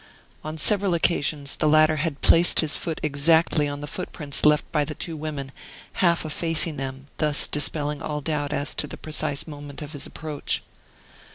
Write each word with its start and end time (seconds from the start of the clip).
On 0.43 0.57
several 0.57 0.95
occasions 0.95 1.57
the 1.57 1.67
latter 1.67 1.97
had 1.97 2.21
placed 2.21 2.61
his 2.61 2.75
foot 2.75 2.99
exactly 3.03 3.67
on 3.67 3.81
the 3.81 3.85
footprints 3.85 4.43
left 4.43 4.63
by 4.71 4.83
the 4.83 4.95
two 4.95 5.15
women, 5.15 5.51
half 6.01 6.25
effacing 6.25 6.77
them, 6.77 7.05
thus 7.19 7.45
dispelling 7.45 8.01
all 8.01 8.19
doubt 8.19 8.51
as 8.51 8.73
to 8.73 8.87
the 8.87 8.97
precise 8.97 9.45
moment 9.45 9.83
of 9.83 9.93
his 9.93 10.07
approach. 10.07 10.63